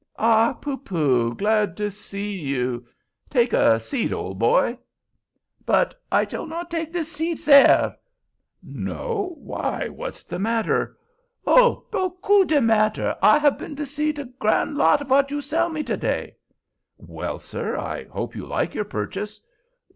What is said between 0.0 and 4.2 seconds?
"Ah, Poopoo! glad to see you. Take a seat,